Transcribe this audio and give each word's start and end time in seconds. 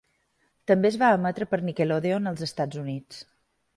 També 0.71 0.87
es 0.93 0.95
va 1.01 1.11
emetre 1.17 1.47
per 1.51 1.59
Nickelodeon 1.67 2.31
als 2.33 2.45
Estats 2.49 2.81
Units. 2.87 3.21